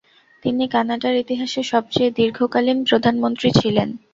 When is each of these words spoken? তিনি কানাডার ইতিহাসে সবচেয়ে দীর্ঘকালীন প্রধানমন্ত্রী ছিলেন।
তিনি 0.43 0.63
কানাডার 0.67 1.15
ইতিহাসে 1.15 1.61
সবচেয়ে 1.71 2.09
দীর্ঘকালীন 2.17 2.79
প্রধানমন্ত্রী 2.89 3.49
ছিলেন। 3.59 3.89